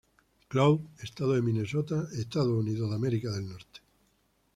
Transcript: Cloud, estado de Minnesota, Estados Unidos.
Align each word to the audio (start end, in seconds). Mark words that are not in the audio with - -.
Cloud, 0.49 0.79
estado 1.03 1.33
de 1.33 1.43
Minnesota, 1.43 2.07
Estados 2.13 2.47
Unidos. 2.57 2.89